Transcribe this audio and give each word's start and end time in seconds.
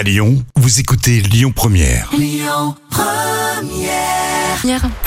À 0.00 0.02
Lyon, 0.02 0.42
vous 0.56 0.80
écoutez 0.80 1.20
Lyon 1.20 1.52
Première. 1.54 2.10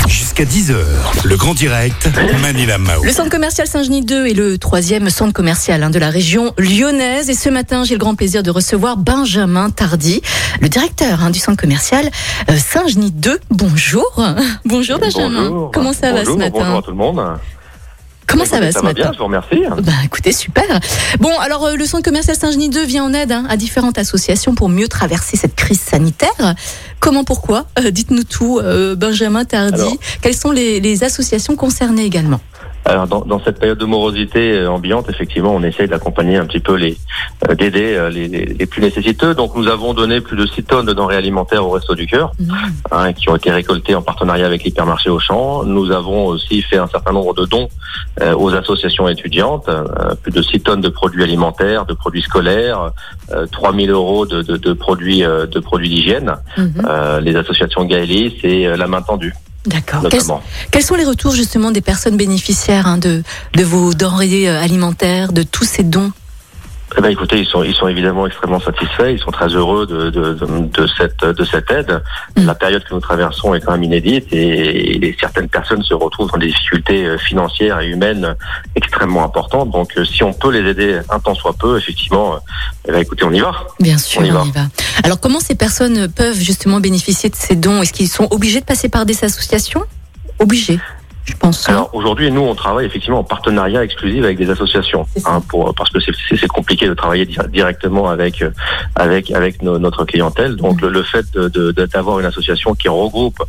Jusqu'à 0.07 0.43
10h, 0.43 0.75
le 1.23 1.35
grand 1.35 1.55
direct, 1.55 2.09
Manila 2.43 2.77
Mao. 2.77 3.03
Le 3.03 3.11
centre 3.11 3.31
commercial 3.31 3.65
Saint-Genis 3.65 4.05
2 4.05 4.27
est 4.27 4.33
le 4.35 4.59
troisième 4.59 5.09
centre 5.09 5.33
commercial 5.33 5.81
hein, 5.81 5.89
de 5.89 5.97
la 5.97 6.11
région 6.11 6.53
lyonnaise. 6.59 7.31
Et 7.31 7.33
ce 7.33 7.49
matin, 7.49 7.83
j'ai 7.83 7.95
le 7.95 7.99
grand 7.99 8.13
plaisir 8.13 8.43
de 8.43 8.51
recevoir 8.51 8.97
Benjamin 8.97 9.71
Tardy, 9.71 10.21
le 10.61 10.69
directeur 10.69 11.23
hein, 11.23 11.31
du 11.31 11.39
centre 11.39 11.59
commercial 11.59 12.11
euh, 12.51 12.55
Saint-Genis 12.55 13.13
2. 13.13 13.39
Bonjour. 13.49 14.23
Bonjour 14.65 14.99
Benjamin. 14.99 15.49
Bonjour. 15.49 15.71
Comment 15.71 15.93
ça 15.93 16.13
va 16.13 16.23
ce 16.23 16.29
matin? 16.29 16.51
Bonjour 16.51 16.77
à 16.77 16.81
tout 16.83 16.91
le 16.91 16.97
monde. 16.97 17.19
Comment 18.33 18.45
ça 18.45 18.59
va 18.59 18.71
ça 18.71 18.79
ce 18.79 18.85
va 18.85 18.93
bien, 18.93 19.11
je 19.13 19.17
vous 19.19 19.25
remercie. 19.25 19.63
bah 19.81 19.91
écoutez, 20.03 20.31
super. 20.31 20.65
Bon, 21.19 21.31
alors 21.39 21.65
euh, 21.65 21.75
le 21.75 21.85
centre 21.85 22.03
commercial 22.03 22.35
Saint-Genis 22.35 22.69
2 22.69 22.83
vient 22.83 23.05
en 23.05 23.13
aide 23.13 23.31
hein, 23.31 23.45
à 23.47 23.57
différentes 23.57 23.97
associations 23.99 24.55
pour 24.55 24.69
mieux 24.69 24.87
traverser 24.87 25.37
cette 25.37 25.55
crise 25.55 25.79
sanitaire. 25.79 26.55
Comment, 27.03 27.25
pourquoi? 27.25 27.65
Euh, 27.79 27.91
Dites-nous 27.91 28.23
tout, 28.23 28.59
euh, 28.63 28.95
Benjamin 28.95 29.43
Tardy. 29.43 29.81
Alors- 29.81 29.93
Quelles 30.21 30.33
sont 30.35 30.51
les, 30.51 30.79
les 30.79 31.03
associations 31.03 31.55
concernées 31.57 32.05
également? 32.05 32.39
Alors, 32.85 33.07
dans, 33.07 33.21
dans 33.21 33.41
cette 33.41 33.59
période 33.59 33.77
de 33.77 33.85
morosité 33.85 34.51
euh, 34.57 34.69
ambiante, 34.69 35.09
effectivement, 35.09 35.55
on 35.55 35.63
essaie 35.63 35.87
d'accompagner 35.87 36.35
un 36.35 36.45
petit 36.45 36.59
peu 36.59 36.73
les, 36.75 36.97
euh, 37.49 37.55
d'aider 37.55 37.95
euh, 37.95 38.09
les, 38.09 38.27
les, 38.27 38.43
les 38.45 38.65
plus 38.65 38.81
nécessiteux. 38.81 39.33
Donc, 39.35 39.55
nous 39.55 39.67
avons 39.69 39.93
donné 39.93 40.19
plus 40.19 40.35
de 40.35 40.45
6 40.45 40.63
tonnes 40.63 40.85
de 40.85 40.91
denrées 40.91 41.15
alimentaires 41.15 41.65
au 41.65 41.69
Resto 41.71 41.95
du 41.95 42.07
Cœur, 42.07 42.33
Mmh. 42.41 42.53
hein, 42.91 43.13
qui 43.13 43.29
ont 43.29 43.37
été 43.37 43.51
récoltées 43.51 43.95
en 43.95 44.01
partenariat 44.01 44.45
avec 44.45 44.65
l'hypermarché 44.65 45.09
Auchan. 45.09 45.63
Nous 45.63 45.91
avons 45.91 46.25
aussi 46.25 46.61
fait 46.61 46.75
un 46.77 46.87
certain 46.87 47.13
nombre 47.13 47.33
de 47.33 47.45
dons 47.45 47.69
euh, 48.21 48.35
aux 48.35 48.53
associations 48.53 49.07
étudiantes, 49.07 49.69
plus 50.21 50.33
de 50.33 50.41
6 50.41 50.59
tonnes 50.59 50.81
de 50.81 50.89
produits 50.89 51.23
alimentaires, 51.23 51.85
de 51.85 51.93
produits 51.93 52.21
scolaires, 52.21 52.91
euh, 53.31 53.45
3000 53.49 53.91
euros 53.91 54.25
de, 54.25 54.41
de, 54.41 54.57
de 54.57 54.73
produits 54.73 55.21
de 55.21 55.59
produits 55.61 55.87
d'hygiène. 55.89 56.33
Mhm. 56.57 56.73
Euh, 56.93 57.19
les 57.19 57.35
associations 57.35 57.85
Gaëlis 57.85 58.37
et 58.43 58.67
euh, 58.67 58.77
la 58.77 58.87
main 58.87 59.01
tendue, 59.01 59.33
D'accord. 59.65 60.03
Quels, 60.71 60.83
sont 60.83 60.95
les 60.95 61.05
retours 61.05 61.33
justement 61.33 61.71
des 61.71 61.81
personnes 61.81 62.17
bénéficiaires 62.17 62.85
hein, 62.85 62.97
de, 62.97 63.23
de 63.55 63.63
vos 63.63 63.93
denrées 63.93 64.49
euh, 64.49 64.61
alimentaires, 64.61 65.31
de 65.31 65.41
tous 65.41 65.63
ces 65.63 65.83
dons 65.83 66.11
Eh 66.95 67.01
ben, 67.01 67.09
écoutez, 67.09 67.39
ils 67.39 67.45
sont, 67.45 67.63
ils 67.63 67.73
sont 67.73 67.87
évidemment 67.87 68.27
extrêmement 68.27 68.59
satisfaits. 68.59 69.11
Ils 69.11 69.19
sont 69.19 69.31
très 69.31 69.47
heureux 69.47 69.87
de, 69.87 70.09
de, 70.09 70.33
de, 70.33 70.45
de 70.45 70.87
cette, 70.97 71.25
de 71.25 71.43
cette 71.43 71.69
aide. 71.71 72.01
Mm. 72.37 72.45
La 72.45 72.55
période 72.55 72.83
que 72.83 72.93
nous 72.93 72.99
traversons 72.99 73.53
est 73.53 73.61
quand 73.61 73.71
même 73.71 73.83
inédite 73.83 74.27
et, 74.31 75.05
et 75.07 75.17
certaines 75.19 75.49
personnes 75.49 75.83
se 75.83 75.93
retrouvent 75.93 76.31
dans 76.31 76.37
des 76.37 76.47
difficultés 76.47 77.05
euh, 77.05 77.17
financières 77.17 77.79
et 77.79 77.87
humaines 77.87 78.35
extrêmement 78.75 79.23
importantes. 79.23 79.71
Donc, 79.71 79.97
euh, 79.97 80.05
si 80.05 80.23
on 80.23 80.33
peut 80.33 80.51
les 80.51 80.69
aider 80.69 80.99
un 81.09 81.19
temps 81.19 81.35
soit 81.35 81.53
peu, 81.53 81.77
effectivement, 81.77 82.35
euh, 82.35 82.37
eh 82.87 82.91
ben, 82.91 82.99
écoutez, 82.99 83.23
on 83.25 83.31
y 83.31 83.39
va. 83.39 83.53
Bien 83.79 83.97
sûr, 83.97 84.21
On 84.21 84.25
y 84.25 84.29
va. 84.29 84.43
Alors 85.03 85.19
comment 85.19 85.39
ces 85.39 85.55
personnes 85.55 86.07
peuvent 86.07 86.37
justement 86.37 86.79
bénéficier 86.79 87.29
de 87.29 87.35
ces 87.35 87.55
dons? 87.55 87.81
Est-ce 87.81 87.93
qu'ils 87.93 88.07
sont 88.07 88.27
obligés 88.31 88.59
de 88.59 88.65
passer 88.65 88.89
par 88.89 89.05
des 89.05 89.23
associations? 89.23 89.83
Obligés, 90.39 90.79
je 91.25 91.33
pense. 91.33 91.67
hein. 91.69 91.73
Alors 91.73 91.89
aujourd'hui, 91.93 92.31
nous, 92.31 92.41
on 92.41 92.55
travaille 92.55 92.85
effectivement 92.85 93.19
en 93.19 93.23
partenariat 93.23 93.83
exclusif 93.83 94.23
avec 94.23 94.37
des 94.37 94.49
associations, 94.49 95.05
hein, 95.25 95.41
pour 95.47 95.73
parce 95.75 95.89
que 95.89 95.99
c'est- 95.99 96.47
compliqué 96.47 96.87
de 96.87 96.93
travailler 96.93 97.25
di- 97.25 97.37
directement 97.51 98.09
avec 98.09 98.41
euh, 98.41 98.51
avec 98.95 99.31
avec 99.31 99.61
notre 99.61 100.05
clientèle. 100.05 100.55
Donc 100.55 100.81
le, 100.81 100.89
le 100.89 101.03
fait 101.03 101.25
de- 101.33 101.47
de- 101.49 101.71
d'avoir 101.71 102.19
une 102.19 102.25
association 102.25 102.75
qui 102.75 102.89
regroupe 102.89 103.41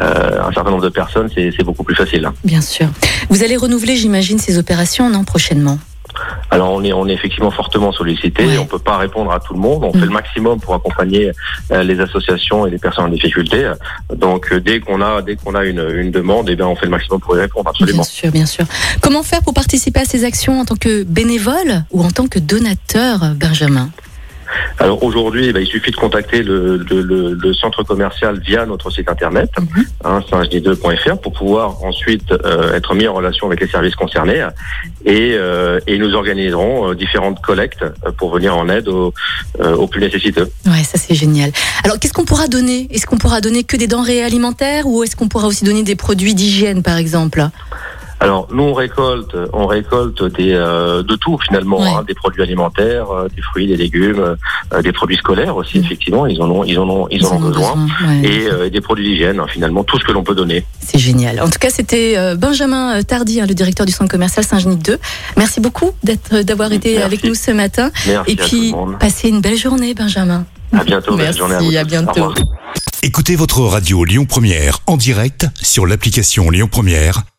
euh, 0.00 0.42
un 0.48 0.52
certain 0.52 0.70
nombre 0.70 0.84
de 0.84 0.88
personnes, 0.90 1.28
c'est 1.34 1.50
c'est 1.56 1.64
beaucoup 1.64 1.82
plus 1.84 1.94
facile. 1.96 2.30
Bien 2.44 2.60
sûr. 2.60 2.86
Vous 3.30 3.42
allez 3.42 3.56
renouveler, 3.56 3.96
j'imagine, 3.96 4.38
ces 4.38 4.58
opérations 4.58 5.08
non 5.10 5.24
prochainement? 5.24 5.78
Alors 6.50 6.72
on 6.72 6.82
est 6.84 6.92
on 6.92 7.06
est 7.08 7.12
effectivement 7.12 7.50
fortement 7.50 7.92
sollicité. 7.92 8.58
On 8.58 8.66
peut 8.66 8.78
pas 8.78 8.96
répondre 8.98 9.30
à 9.32 9.40
tout 9.40 9.54
le 9.54 9.60
monde. 9.60 9.84
On 9.84 9.92
Mhm. 9.92 10.00
fait 10.00 10.06
le 10.06 10.12
maximum 10.12 10.60
pour 10.60 10.74
accompagner 10.74 11.32
euh, 11.72 11.82
les 11.82 12.00
associations 12.00 12.66
et 12.66 12.70
les 12.70 12.78
personnes 12.78 13.04
en 13.06 13.08
difficulté. 13.08 13.70
Donc 14.14 14.52
euh, 14.52 14.60
dès 14.60 14.80
qu'on 14.80 15.00
a 15.00 15.22
dès 15.22 15.36
qu'on 15.36 15.54
a 15.54 15.64
une, 15.64 15.84
une 15.96 16.10
demande, 16.10 16.48
eh 16.50 16.56
bien 16.56 16.66
on 16.66 16.76
fait 16.76 16.86
le 16.86 16.90
maximum 16.92 17.20
pour 17.20 17.36
y 17.36 17.40
répondre 17.40 17.68
absolument. 17.70 18.02
Bien 18.02 18.04
sûr, 18.04 18.30
bien 18.30 18.46
sûr. 18.46 18.64
Comment 19.00 19.22
faire 19.22 19.42
pour 19.42 19.54
participer 19.54 20.00
à 20.00 20.04
ces 20.04 20.24
actions 20.24 20.60
en 20.60 20.64
tant 20.64 20.76
que 20.76 21.02
bénévole 21.04 21.84
ou 21.92 22.02
en 22.04 22.10
tant 22.10 22.26
que 22.26 22.38
donateur, 22.38 23.18
Benjamin? 23.36 23.90
Alors 24.78 25.02
aujourd'hui, 25.02 25.46
eh 25.48 25.52
ben, 25.52 25.60
il 25.60 25.66
suffit 25.66 25.90
de 25.90 25.96
contacter 25.96 26.42
le, 26.42 26.76
le, 26.78 27.02
le, 27.02 27.34
le 27.34 27.54
centre 27.54 27.82
commercial 27.82 28.40
via 28.40 28.66
notre 28.66 28.90
site 28.90 29.08
internet, 29.08 29.50
Mhm. 29.58 29.84
hein, 30.04 30.20
singe2.fr, 30.30 31.18
pour 31.18 31.32
pouvoir 31.32 31.82
ensuite 31.84 32.32
euh, 32.32 32.74
être 32.74 32.94
mis 32.94 33.06
en 33.06 33.14
relation 33.14 33.46
avec 33.46 33.60
les 33.60 33.68
services 33.68 33.94
concernés 33.94 34.46
et, 35.04 35.32
euh, 35.34 35.80
et 35.86 35.98
nous 35.98 36.14
organiserons 36.14 36.90
euh, 36.90 36.94
différentes 36.94 37.40
collectes 37.40 37.82
euh, 37.82 38.10
pour 38.16 38.32
venir 38.34 38.56
en 38.56 38.68
aide 38.68 38.88
aux, 38.88 39.12
euh, 39.60 39.74
aux 39.76 39.86
plus 39.86 40.00
nécessiteux. 40.00 40.50
Ouais, 40.66 40.82
ça 40.84 40.98
c'est 40.98 41.14
génial. 41.14 41.50
Alors, 41.84 41.98
qu'est-ce 41.98 42.12
qu'on 42.12 42.24
pourra 42.24 42.48
donner? 42.48 42.88
Est-ce 42.90 43.06
qu'on 43.06 43.18
pourra 43.18 43.40
donner 43.40 43.64
que 43.64 43.76
des 43.76 43.86
denrées 43.86 44.22
alimentaires 44.22 44.86
ou 44.86 45.02
est-ce 45.02 45.16
qu'on 45.16 45.28
pourra 45.28 45.46
aussi 45.46 45.64
donner 45.64 45.82
des 45.82 45.96
produits 45.96 46.34
d'hygiène, 46.34 46.82
par 46.82 46.96
exemple? 46.96 47.44
Alors 48.20 48.48
nous 48.52 48.62
on 48.62 48.74
récolte, 48.74 49.36
on 49.52 49.66
récolte 49.66 50.22
des, 50.36 50.52
euh, 50.52 51.02
de 51.02 51.14
tout 51.16 51.38
finalement, 51.46 51.78
Ouais. 51.80 51.88
hein, 51.88 52.04
des 52.06 52.14
produits 52.14 52.42
alimentaires, 52.42 53.10
euh, 53.10 53.28
des 53.34 53.42
fruits, 53.42 53.66
des 53.66 53.76
légumes, 53.76 54.36
euh, 54.72 54.82
des 54.82 54.92
produits 54.92 55.16
scolaires 55.16 55.56
aussi 55.56 55.78
Mhm. 55.78 55.84
effectivement, 55.84 56.26
ils 56.26 56.40
en 56.40 56.50
ont, 56.50 56.64
ils 56.64 56.78
en 56.78 56.88
ont, 56.88 57.06
ils, 57.10 57.24
en 57.26 57.36
ont 57.36 57.40
besoin. 57.40 57.86
ouais. 58.06 58.20
Et 58.28 58.46
euh, 58.50 58.70
des 58.70 58.80
produits 58.80 59.04
d'hygiène, 59.04 59.40
hein, 59.40 59.46
finalement, 59.48 59.84
tout 59.84 59.98
ce 59.98 60.04
que 60.04 60.12
l'on 60.12 60.22
peut 60.22 60.34
donner. 60.34 60.64
C'est 60.80 60.98
génial. 60.98 61.40
En 61.40 61.50
tout 61.50 61.58
cas, 61.58 61.70
c'était 61.70 62.14
euh, 62.16 62.34
Benjamin 62.36 62.98
euh, 62.98 63.02
Tardy, 63.02 63.40
hein, 63.40 63.46
le 63.46 63.54
directeur 63.54 63.84
du 63.86 63.92
centre 63.92 64.10
commercial 64.10 64.44
Saint-Genis 64.44 64.76
2. 64.76 64.98
Merci 65.36 65.60
beaucoup 65.60 65.90
d'être, 66.02 66.42
d'avoir 66.42 66.72
été 66.72 66.92
Merci. 66.92 67.04
avec 67.04 67.24
nous 67.24 67.34
ce 67.34 67.50
matin. 67.50 67.90
Merci 68.06 68.32
Et 68.32 68.40
à 68.40 68.44
puis, 68.44 68.74
passez 69.00 69.28
une 69.28 69.40
belle 69.40 69.56
journée, 69.58 69.92
Benjamin. 69.94 70.44
À 70.72 70.82
bientôt, 70.84 71.16
belle 71.16 71.26
Merci, 71.26 71.38
journée 71.38 71.54
à 71.56 71.60
vous. 71.60 71.76
à 71.76 71.84
bientôt. 71.84 72.32
Écoutez 73.02 73.36
votre 73.36 73.60
radio 73.60 74.04
Lyon 74.04 74.24
Première 74.24 74.78
en 74.86 74.96
direct 74.96 75.46
sur 75.60 75.86
l'application 75.86 76.48
Lyon 76.50 76.68
Première, 76.70 77.22